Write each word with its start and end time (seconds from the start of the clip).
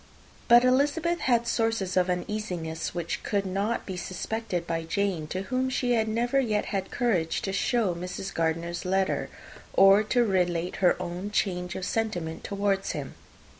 But 0.47 0.63
Elizabeth 0.63 1.19
had 1.19 1.45
sources 1.45 1.95
of 1.95 2.09
uneasiness 2.09 2.95
which 2.95 3.21
could 3.21 3.45
not 3.45 3.81
yet 3.81 3.85
be 3.85 3.97
suspected 3.97 4.65
by 4.65 4.81
Jane, 4.83 5.27
to 5.27 5.43
whom 5.43 5.69
she 5.69 5.93
had 5.93 6.07
never 6.07 6.39
yet 6.39 6.65
had 6.73 6.89
courage 6.89 7.39
to 7.43 7.53
show 7.53 7.93
Mrs. 7.93 8.33
Gardiner's 8.33 8.83
letter, 8.83 9.29
or 9.73 10.01
to 10.01 10.25
relate 10.25 10.77
her 10.77 10.99
own 10.99 11.29
change 11.29 11.75
of 11.75 11.85
sentiment 11.85 12.43
towards 12.43 12.93
him. 12.93 13.13